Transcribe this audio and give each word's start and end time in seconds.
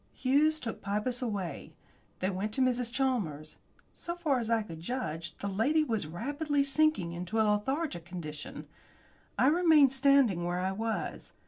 Hughes 0.15 0.59
took 0.59 0.81
Pybus 0.81 1.21
away. 1.21 1.75
They 2.21 2.31
went 2.31 2.53
to 2.55 2.61
Mrs. 2.61 2.91
Chalmers. 2.91 3.57
So 3.93 4.15
far 4.15 4.39
as 4.39 4.49
I 4.49 4.63
could 4.63 4.79
judge, 4.79 5.37
the 5.37 5.47
lady 5.47 5.83
was 5.83 6.07
rapidly 6.07 6.63
sinking 6.63 7.13
into 7.13 7.39
a 7.39 7.45
lethargic 7.47 8.03
condition. 8.03 8.65
I 9.37 9.45
remained 9.45 9.93
standing 9.93 10.43
where 10.43 10.57
I 10.59 10.71
was. 10.71 11.33